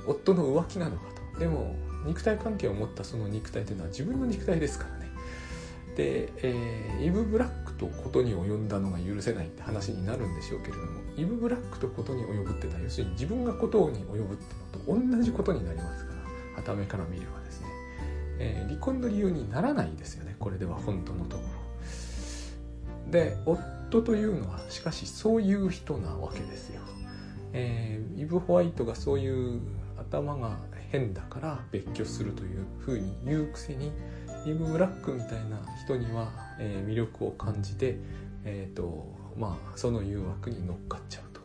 [0.07, 1.41] 夫の浮気なのかと。
[1.41, 5.03] でも肉体関係を持ったその肉体というのは自分の肉体ですからね。
[5.97, 10.87] で、えー、イブ・ブラックとことに及んだのが許せないって話になるんでしょうけれども
[11.17, 14.45] イブ・ブラックとことに及ぶってのは要するに自分がことに及ぶって
[14.89, 17.67] のと同じことになりますからはためから見ればですね、
[18.39, 23.11] えー、離婚の理由にならないですよねこれでは本当のところ。
[23.11, 26.81] で夫というのはしかしそういう人なわけですよ、
[27.53, 29.61] えー、イブ・ホワイトがそういう
[30.13, 30.59] 頭が
[30.91, 33.93] 変だから別居するというふうに言うくせに
[34.45, 37.97] イブ・ブラックみたいな人には、えー、魅力を感じて、
[38.45, 39.07] えーと
[39.39, 41.41] まあ、その誘惑に乗っかっちゃうと。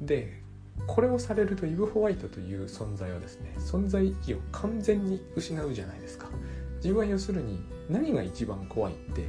[0.00, 0.40] で
[0.86, 6.28] これをされるとイブ・ホワイトという存在はですね存在意義を完全に失うじゃないですか。
[6.76, 9.20] 自分は要するに何が一番怖いって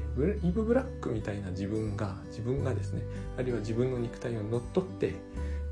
[0.42, 3.04] イブ・ブラックみたいな自分が自分がですね
[3.38, 5.14] あるいは自分の肉体を乗っ取って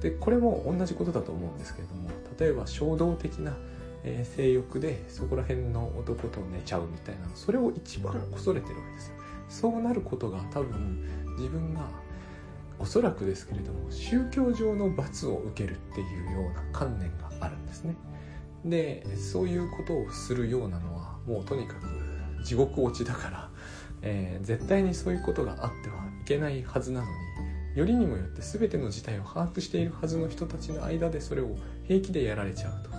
[0.02, 2.10] でこれも同じことだと思うんですけれども
[2.42, 3.56] 例えば衝動的な、
[4.04, 9.14] えー、性欲でそこら辺の男と寝ちゃうみたいなそれを一番恐れてるわけですよ。
[9.48, 11.82] そうなることが多分自分が
[12.80, 17.96] おそらくですけれども宗教上の罰を受けるっていうような観念があるんですね。
[18.66, 23.50] でそういうことをするようなのはもうとにかく地獄落ちだから、
[24.02, 27.12] えー、絶対にそういうことがあってはいけないはずなのに
[27.76, 31.56] よりにもよって全ての事態を把握しているはずの人たちの間でそれを
[31.88, 32.92] 平気でやられちゃうと。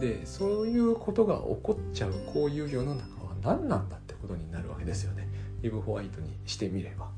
[0.00, 5.28] でそういうことが起こっちゃうこういう世の中は何なんだってことになるわけですよね。
[5.62, 7.10] イブ・ホワイトにしてみれば、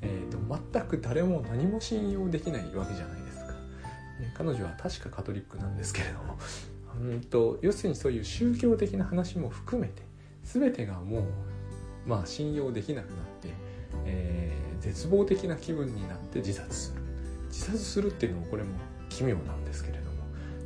[0.00, 0.38] えーと、
[0.72, 3.54] 全く誰も何も信用できないわけじゃないですか、
[4.20, 6.38] え彼女は確かカトリックなんですけれども。
[7.00, 10.02] うんと要するにそういう宗教的な話も含めて
[10.42, 11.22] 全てがもう
[12.04, 13.48] まあ信用できなくなって、
[14.04, 14.39] えー
[14.80, 17.02] 絶望的な気分になって自殺する。
[17.48, 18.70] 自殺するっていうのもこれも
[19.08, 20.16] 奇妙なんですけれども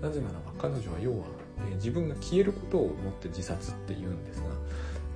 [0.00, 1.24] なぜならば彼女は要は、
[1.70, 4.46] え、自分が消えることを思って自殺って言うんですが、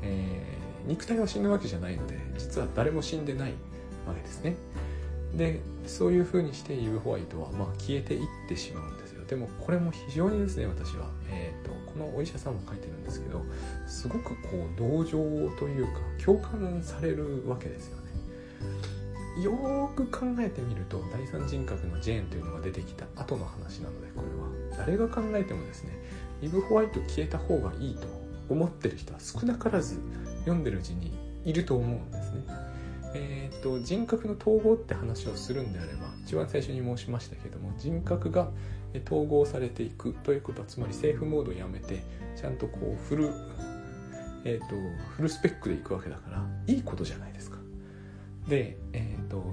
[0.02, 3.52] えー、肉体は死ぬわけじゃないので実は誰も死んでない
[4.06, 4.56] わけですね。
[5.34, 9.24] でそういうふうにしてイブ・ホワイトはまあ消えていってしまうんですよ。
[9.26, 13.44] でもこれも非常にですね私は、えーと、このお医者さんも書いてるんですけど
[13.87, 15.18] すごくこう同情
[15.58, 17.97] というか共感されるわけですよ。
[19.42, 25.92] よーく考えてみると第三人格のジェーンというのが出てきた後の話なのでこれは誰が考えてもですね
[26.42, 28.07] イブ・ホワイト消えた方がいいと
[28.49, 30.01] 思ってる人は少なからず
[30.40, 32.44] 読んでるうちにいると思うんですね。
[33.14, 38.51] えーと、人格の統合って話をするんであれば一番最初に申しましたけども人格が
[39.07, 42.03] 統合されていくということはつまりセーフモードをやめて
[42.37, 43.33] ちゃんとこうフル、
[44.44, 44.77] えーと
[45.16, 47.58] フルスペックでいくわけだからいいことじゃないですか。
[48.48, 49.44] で、えーと、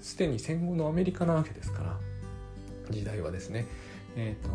[0.00, 1.98] すでに戦後のアメリカなわけですから
[2.90, 3.66] 時代はですね、
[4.16, 4.50] えーと、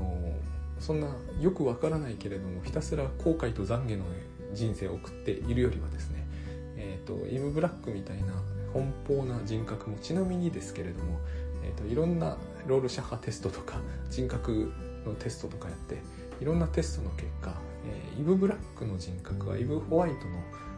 [0.80, 1.08] そんな
[1.40, 4.06] よくわからないけれどもひたすら後悔と懺悔の
[4.54, 6.26] 人生を送っているよりはですね、
[6.78, 8.34] えーと、イム・ブラックみたいな
[8.74, 11.20] 奔放な人格もちなみにですけれども、
[11.64, 14.72] えー、といろんなロールシャハテストとか人格
[15.06, 15.98] のテストとかやって
[16.42, 17.54] いろんなテストの結果、
[17.86, 20.22] えー、イブ・ブラックの人格はイブ・ホワイトの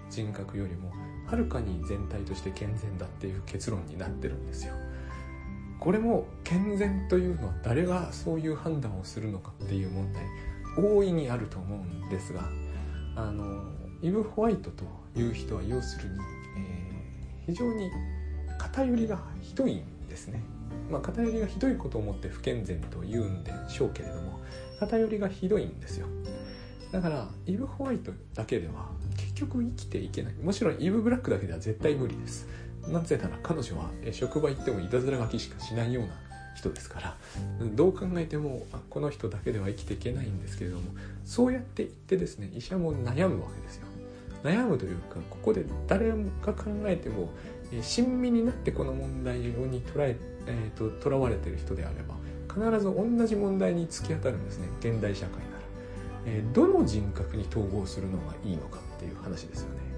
[0.10, 0.92] 人格よりも
[1.30, 4.74] はるかに全体として健全だっていう結論になってるんですよ
[5.80, 10.24] これも健全というのは誰がそういう判断をするのかっていう問題
[10.78, 12.42] 大いにあると思うんですが
[13.16, 13.64] あの
[14.02, 16.16] イブ・ホワイトという人は要するに、
[16.58, 17.92] えー、非常に
[18.58, 20.42] 偏りがひどいんですね。
[20.90, 24.40] まあ、偏りがひどいことをもって不健全と言うんでしょうけれども
[24.80, 26.08] 偏りがひどいんですよ
[26.92, 28.90] だからイブ・ホワイトだけでは
[29.40, 30.34] 局生きていけない。
[30.36, 32.48] もちろんイブ・ブラックだけでは絶対無理です。
[32.88, 36.10] なぜなら彼女は職場行ってもいたずら書きしかしないような
[36.56, 37.18] 人ですから。
[37.76, 40.84] どう考えてもこの人だけでは生きていけないんですけれども
[41.26, 43.88] そうやって言ってですね医者も悩むわけですよ。
[44.44, 46.16] 悩むというかここで誰が
[46.54, 47.30] 考えても
[47.82, 52.16] 親身になってこの問題に捉ええーと、とらわれてる人であれば
[52.52, 54.68] 必ず同じ問題に突き当たるんですね。
[54.80, 55.42] 現代社会、
[56.30, 59.90] え、どの人格に統合するのがいいのかっていう話ですよね。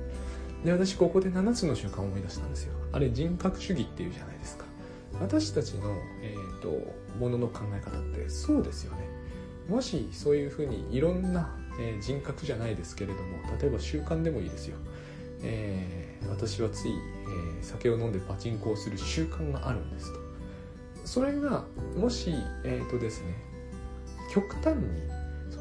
[0.63, 2.73] で私ここで7つの習慣を思い出したんですよ。
[2.91, 4.65] あれ人格主義っていうじゃないですか。
[5.19, 6.69] 私たちの、えーと、
[7.19, 9.09] ものの考え方ってそうですよね。
[9.67, 14.75] もしそういうふうにいろんな、えー、人格じゃないですけれども例えば習慣でもいいですよ、
[15.43, 20.19] えー、私はつい、えー、酒を飲んでパチンコをする習慣があるんですと。
[21.05, 21.63] それが
[21.95, 23.33] もしえっ、とですね
[24.31, 24.81] 極端に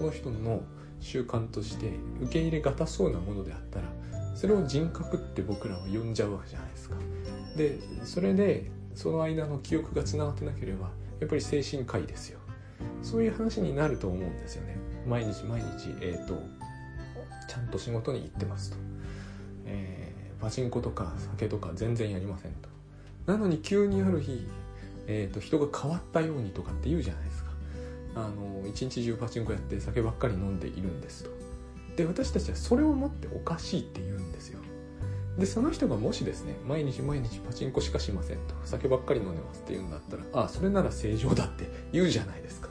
[0.00, 0.62] その人の
[0.98, 3.86] 習慣として受け入れがたそうなものであったら
[4.34, 6.96] それを人格って僕らは呼んじゃうわけじゃないですか。
[7.54, 10.88] でそれでその間の記憶がつながってなければ
[11.20, 12.38] やっぱり精神科医ですよ。
[13.02, 14.78] そういう話になると思うんですよね。
[15.06, 16.42] 毎日毎日、えーと、
[17.46, 18.78] ちゃんと仕事に行ってますと、
[19.66, 22.70] えー、パチンコとか酒とか全然やりませんと。
[23.26, 24.48] なのに急にある日
[25.12, 27.29] えーと、人が変わったようにとかって言うじゃない
[28.14, 31.30] あの一日中パチンコやって酒ばっかり飲んでいるんですと。
[31.96, 34.60] で私たちはそれをもっておかしいって言うんですよ。
[35.38, 38.54] でその人がもしですね毎日毎日パチンコしかしませんと。
[38.64, 42.68] 酒ばっかり飲んでますって言うんだったらああそれなら正常だって言うじゃないですか。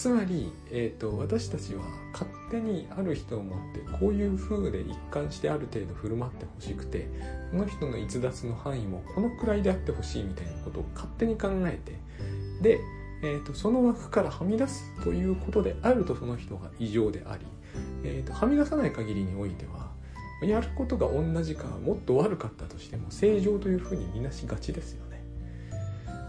[0.00, 1.82] つまり、えーと、私たちは
[2.14, 7.10] 勝手にある人を持ってこういう風で一貫してある程度振る舞ってほしくて
[7.50, 12.00] この人の逸脱の範囲もこのくらいであってほしいみたいなことを勝手に考えて
[12.62, 12.80] で、
[13.22, 17.44] えーと、その枠からはみ出すということであるとその人が異常であり、
[18.04, 19.90] えーとはみ出さない限りにおいては
[20.46, 25.22] やることが同じかもっと悪かったとしても正常というふうに見なしがちですよね。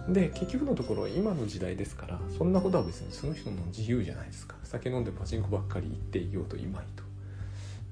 [0.10, 7.04] で結局のところ今の時代ですからそんなことは別にその人の自由じゃないですか酒飲んでパチンコばっかり行っていようといまいと。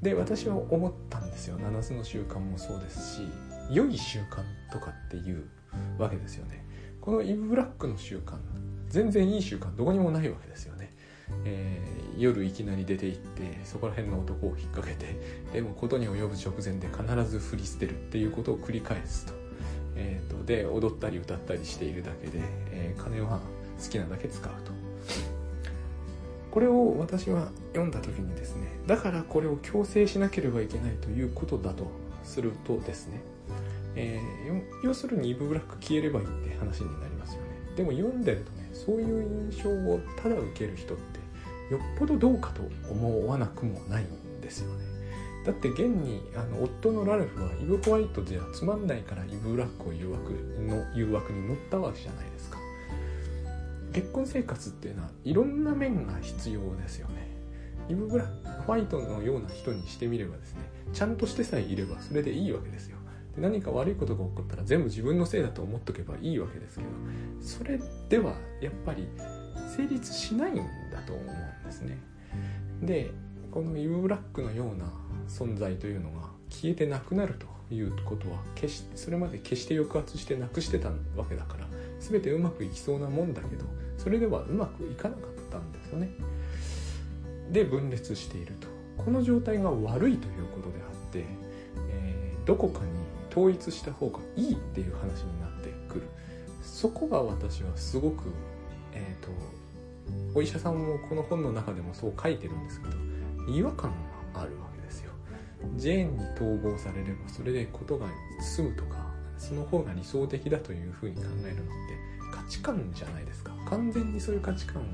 [0.02, 1.58] で私は思ったんですよ。
[1.58, 3.22] 7つの習慣もそうですし
[3.72, 5.46] 良い習慣とかっていう
[5.98, 6.66] わけですよね。
[7.00, 8.38] このイブ・ブラックの習慣
[8.90, 10.92] 全然いい習慣どこにもないわけですよね、
[11.46, 15.20] えー、夜いきなり出て行ってそこら辺の男を引っ掛けて
[15.54, 19.40] でもことに及ぶ直前で必ず振り捨てるっていうことを繰り返すと。
[20.02, 22.40] えーと、で踊ったり歌ったりしているだけで、
[22.72, 23.42] えー、金は
[23.84, 24.72] 好きなだけ使うと。
[26.52, 31.92] これを私は読んだ時にですねだからこれを強制しなければいけないということだと
[32.24, 33.22] するとですね、
[33.96, 37.50] えー、要するにイブ・ブラック消えればいいって話になりますよね。
[37.76, 44.86] でも読んでるとそういう印象をただ受ける人ってよっぽどどうかと思わなくもないんですよね。
[45.46, 52.58] だって現にあの夫のラルフはイブ・ホワイトじゃつまんないからイブ・ブラックを誘惑の誘惑に乗ったわけじゃないですか。
[53.94, 57.28] 結婚生活っていうのはいろんな面が必要ですよね。
[57.90, 60.62] イブ・ブラックホワイトのような人にしてみればですね
[60.94, 62.99] ちゃんとしてさえいればそれでいいわけですよ。
[63.40, 66.90] 何か悪いことが起こったら全部自分のせいだと思っとけばいいわけですけど
[67.42, 69.08] それではやっぱり
[69.76, 71.98] 成立しないんだと思うんですね
[72.82, 73.12] で
[73.52, 74.92] このイブ・ブラックのような
[75.28, 81.68] 存在というのが消えてなくなるということは決しそれまで決して抑圧してなくしてたわけだから
[82.00, 83.66] 全てうまくいきそうなもんだけど
[83.98, 86.10] それではうまくいかなかったんですよね。
[87.52, 91.26] で分裂しているとこの状態が悪いということであって、
[91.90, 92.99] えー、どこかに
[93.32, 96.08] 統一した方がいいっていう話になってくる。
[96.62, 98.26] そこが私はすごく
[98.94, 99.32] えっ、ー、と
[100.34, 102.94] お医者さんもこの本の中でもそう書いてるんですけど
[103.52, 103.92] 違和感
[104.34, 105.12] があるわけですよ。
[105.76, 108.08] ジェーンに統合されればそれでことが
[108.42, 111.70] 済むとかその方が理想的だというふうに考えるのって
[112.32, 113.52] 価値観じゃないですか。
[113.70, 114.86] 完全にそういう価値観を、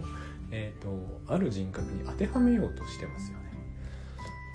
[0.51, 3.45] えーと、ある人格に当てはめようとしてますよね。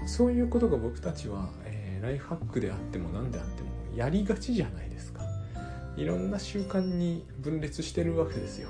[0.06, 5.22] そういうことが僕たちは、えー、ライフハックであっても何であってもやりがちじゃないですか。
[5.96, 8.68] いろんな習慣に分裂してるわけですよ。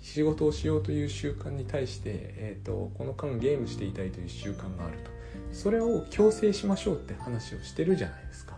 [0.00, 5.10] 仕事をしようという習慣に対して、えーとこの間ゲームしていたいという習慣があると。
[5.52, 8.56] それを強制しましょうって話をしてるじゃないですか。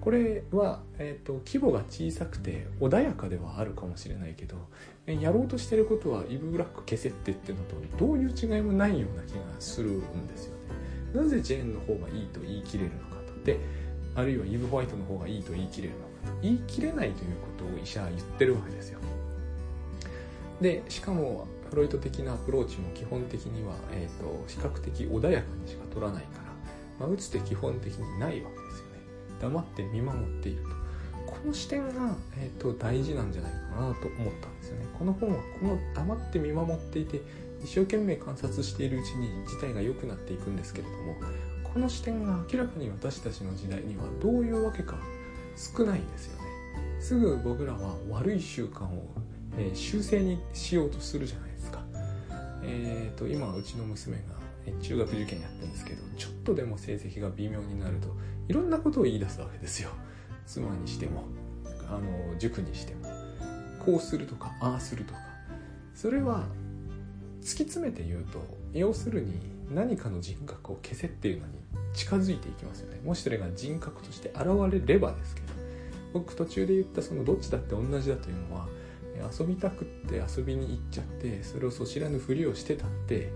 [0.00, 4.56] これは、えーと、規模が小さくて穏やかではあるかもしれないけど
[5.06, 10.55] やろうとしてることはイブ・ブラック消せってってのとどういう違いもないような気がするんですよ。
[11.14, 13.44] なぜジェーンの方がいいと言い切れるのかと。
[13.44, 13.58] で
[14.14, 16.40] あるいはイブ・ホワイトの方がいいと言い切れるのかと。
[16.42, 18.98] 言い切れないということを医者は言ってるわけですよ。
[20.60, 26.38] でしかもフロイト的なアプローチも基本的には、えーと、比較的穏やかにしか取らないか
[27.00, 29.00] ら、まあ、打つって基本的にないわけですよね。
[29.40, 30.68] 黙って見守っていると。
[31.26, 34.86] この視点が、えーと、大事なんじゃないかなと思ったんですよね。
[34.96, 37.20] この本はこの黙って見守っていて
[37.66, 41.16] 一生懸命観察しているうちに事態が良くなっていくんですけれども
[41.64, 44.96] この視点が明らかに私たちの時代にはどういうわけか
[45.56, 46.48] 少ないんですよね。
[47.00, 49.08] すぐ僕らは悪い習慣を、
[49.58, 51.82] え、修正にしようとするじゃないですか。
[52.62, 54.22] えーと、今うちの娘が
[54.80, 58.08] 中学受験やってるんですけどちょっとでも成績が微妙になると
[58.48, 59.90] いろんなことを言い出すわけですよ。
[60.46, 61.24] 妻にしても
[61.88, 63.10] あの塾にしても。
[63.84, 65.20] こうするとかああするとか。
[65.94, 66.44] それは
[67.46, 69.38] 突き詰めて言うと要するに
[69.70, 71.52] 何かの人格を消せっていうのに
[71.94, 73.00] 近づいていきますよね。
[73.04, 75.46] もしそれが人格として現れればですけど
[76.12, 78.66] 僕途中で言ったそのどっちだって同じだというのは
[79.38, 83.30] 遊びたくって遊びに行っちゃってそれをそ知らぬふりをしてたって、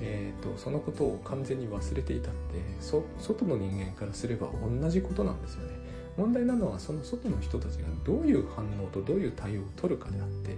[0.00, 2.38] えーと、そのことを完全に忘れていたって
[2.80, 4.48] 外の人間からすれば
[4.80, 5.82] 同じことなんですよね。
[6.16, 10.56] 問題なのはその外の人たちがどういう反応とどういう対応を取るかであって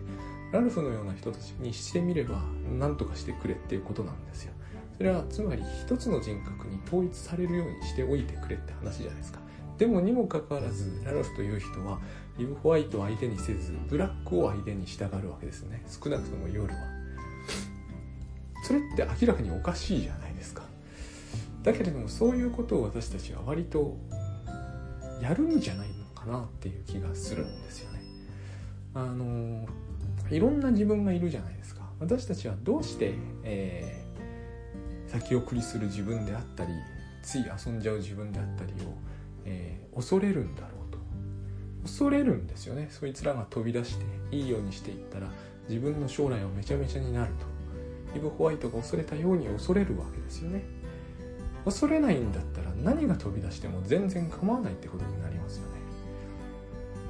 [0.55, 2.41] ラルフのような人たちにしてみれば
[2.79, 4.53] 何とかしてくれっていうことなんですよ。
[4.97, 9.41] それはつまり一つの人格に統一されるようにしておいてくれって話じゃないですか。
[9.79, 11.99] でもにもかかわらずラルフという人は
[12.39, 15.85] リブホワイトを相手にせずブラックを相手に従うわけですね。
[15.89, 16.79] 少なくとも夜は。
[18.63, 20.63] それって明らかにおかしいじゃないですか。
[21.65, 23.97] だけれどもそういうことを私たちは割と
[25.21, 28.01] やるんじゃないのかなっていう気がするんですよね。
[28.95, 29.67] あの
[30.31, 31.83] いろんな自分がいるじゃないですか。
[32.01, 36.73] 私たちはどうして、えー、先送りする自分であったり
[37.23, 38.95] つい遊んじゃう自分であったりを
[39.45, 40.99] えー、恐れるんだろうと。
[41.83, 42.89] 恐れるんですよね。
[42.91, 45.29] そいつらが飛び出していいようにしていったら
[45.69, 47.55] 自分の将来はめちゃめちゃになると。
[48.17, 50.63] イブ・ホワイトが恐れたように恐れるわけですよね。
[51.65, 55.74] 恐れないんだったら何が飛び出しても全然構わないってことになりますよね。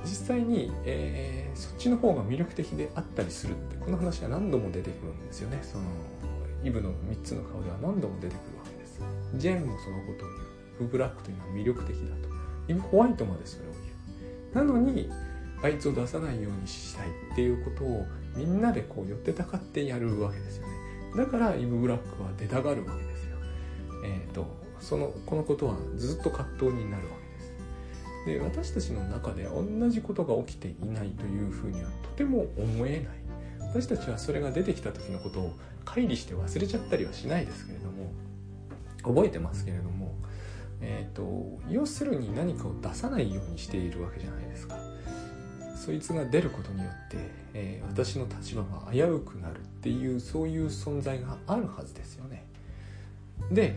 [0.05, 5.59] 実際に、えー、そっちの方が魅力的であったりするってこの話は何度も出てくるんですよね。
[5.62, 5.85] その
[6.62, 9.01] イブの3つの顔では何度も出てくるわけです。
[9.37, 12.35] ジェーンもそのことを言うフブラックというのは魅力的だと。
[12.69, 13.73] イブ・ホワイトまでそれを
[14.53, 14.67] 言う。
[14.67, 15.11] なのに
[15.62, 20.75] あいつを出さないようにしたいっていうことをみんなでこう寄ってたかってやるわけですよね。
[21.17, 23.37] だからイブ・ブラックは出たがるわけですよ。
[24.05, 24.47] えっ、ー、と
[24.81, 27.23] そのこのことはずっと葛藤になるわけ
[28.26, 33.24] で私たちの中で同じことが起きていないというふうにはとても思えない。
[33.60, 35.52] 私たちはそれが出てきた時のことを
[35.84, 38.12] 乖離して忘れちゃったりはしないですけれども
[39.02, 40.14] 覚えてますけれども
[40.87, 44.76] えーと、要するに何かを出さないようにしているわけじゃないですか。
[45.76, 47.16] そいつが出ることによって、
[47.52, 52.44] えー、私の立場が危うくなるっていうそういう存在があるはずですよね。
[53.50, 53.76] で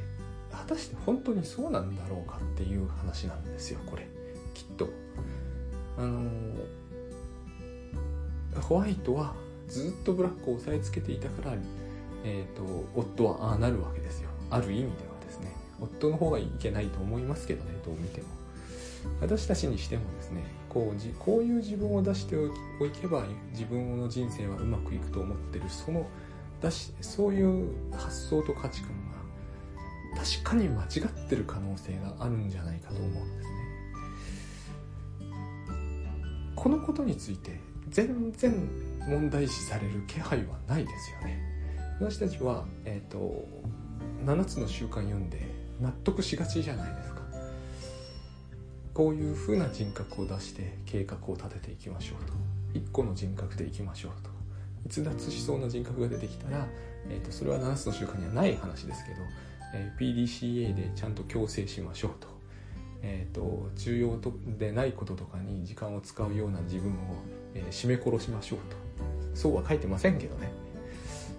[0.52, 4.08] 果たして本当にそうなんだろうかっていう話なんですよこれ。
[4.58, 4.90] きっと。
[5.98, 6.30] あの
[8.62, 9.36] ホワイトは
[9.68, 11.56] ずっとブラックを押さえつけていたから、
[12.24, 12.64] えーと
[12.96, 14.30] 夫はああなるわけですよ。
[14.50, 14.92] ある意味では
[15.24, 15.54] ですね。
[15.80, 18.28] 夫の方がいけないと思いますけどねどう見ても。
[19.22, 22.50] 私たちにしてもですねこうじこういう自分を出してお
[23.00, 25.66] けば自分の人生はうまくいくと思ってる。
[25.70, 26.08] その
[26.62, 29.18] だしそういう発想と価値観が
[30.20, 30.86] 確かに間違
[31.26, 33.57] ってる可能性があるんじゃないかと思うんです
[36.68, 38.54] このことについて全然
[39.08, 41.42] 問題視される気配はないですよね。
[41.98, 43.48] 私たちは、えーと、と
[44.26, 45.48] 7つの習慣読んで
[45.80, 47.22] 納得しがちじゃないですか。
[48.94, 52.34] こういうふうな人格を出して計画を立てていきましょうと。
[52.78, 54.30] 1個の人格でいきましょうと。
[54.88, 56.68] 逸脱しそうな人格が出てきたら、
[57.10, 59.18] えー、とそれは7つの習慣にはない話ですけど、
[59.74, 62.28] えー、PDCA でちゃんと強制しましょうと,、
[63.02, 66.96] えーと、重要とでないこととかに時間を使うような自分を、
[67.54, 68.76] えー、締め殺しましょうと。
[69.34, 70.52] そうは書いてませんけどね。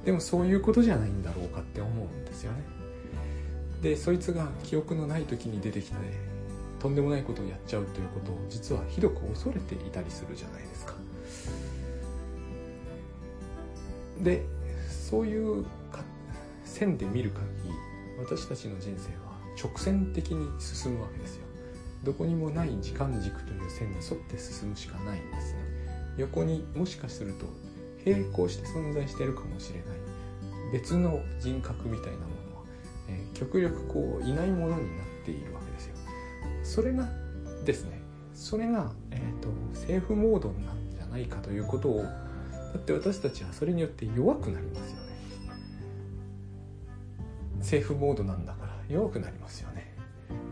[0.05, 2.59] でもそういうことじゃないんだろうかって思うんですよね。
[3.83, 5.97] でそいつが記憶のない時に出てきて
[6.81, 10.95] とんでもないことをやっちゃうということを実はひどく恐れていたりするじゃないですか。
[14.23, 14.45] で
[14.89, 15.65] そういう
[16.65, 17.75] 線で見る限り
[18.19, 21.48] 私たちの人生は直線的に進むわけですよ。
[22.09, 25.61] どこにもない時間軸という線に沿って進むしかないんですね。
[26.17, 27.45] 横にもしかすると
[28.11, 29.99] 並行して存在しているかもしれない。
[30.73, 32.63] 別の人格みたいなものは、
[33.11, 35.97] えー、極力こういないものになっているわけですよ。
[36.63, 37.07] それが
[37.67, 38.01] ですね
[38.33, 42.09] それが、えーと、セーフモードなんじゃないかということをだ
[42.79, 45.09] って私たちはそれによって弱くなりますよね。
[47.61, 49.78] セーフモードなんだから弱くなりますよね。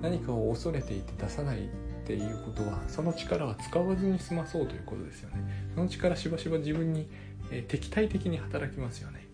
[0.02, 1.68] 何かを恐れていて出さないっ
[2.06, 5.70] ていうことはその力は使わずに済まそうということですよね。
[5.74, 7.08] その力しばしば自分に、
[7.50, 9.26] えー、敵対的に働きますよね。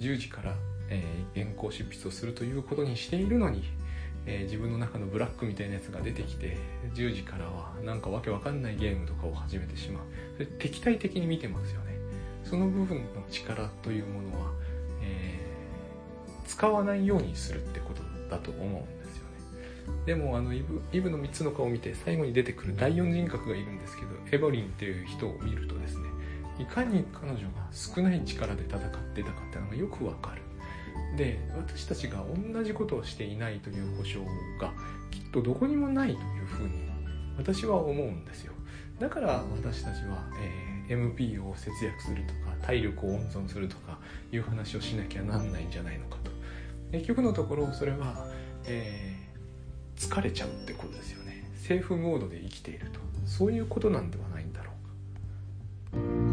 [0.00, 0.54] 10時から、
[0.88, 3.62] えー、原稿執筆をするということにしているのに、
[4.26, 6.56] えー、自分の中のブラックみたいなやつが出てきて
[6.94, 10.04] 10時からはなんかわけわかんないゲームとかを始めてしまう。
[10.34, 11.92] それ敵対的に見てますよね。
[12.44, 14.50] その部分の力というものは、
[15.00, 19.01] えー、使わないようにするってことだと思うんです
[20.06, 26.08] でもあのイブイブの3つの顔を見て最後に出てくる第4人格がいるんですけどエボリンっていう人を見るとですね
[26.58, 28.80] いかに彼女が少ない力で戦っ
[29.14, 30.42] てたかっていうのがよくわかる。
[31.16, 34.24] で私たちが同じことをしていないという保証
[34.58, 34.72] が
[35.10, 36.70] きっとどこにもないというふうに
[37.36, 38.52] 私は思うんですよ。
[38.98, 40.24] だから私たちは、
[40.88, 43.98] えー、MP を節約するとか体力を温存するとか
[44.30, 46.30] いう話をしなきゃなんないんじゃないのかと。
[46.92, 48.28] 結局のところそれは、
[48.66, 49.11] えー、
[49.96, 51.44] 疲れちゃうってことですよね。
[51.56, 53.00] セーフモードで生きていると。
[53.26, 54.72] そういうことなんではないんだろ
[55.94, 56.31] うか。